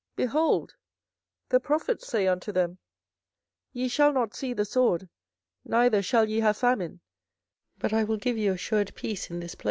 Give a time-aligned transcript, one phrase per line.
[0.15, 0.73] behold,
[1.49, 2.79] the prophets say unto them,
[3.71, 5.07] Ye shall not see the sword,
[5.63, 7.01] neither shall ye have famine;
[7.77, 9.59] but I will give you assured peace in this place.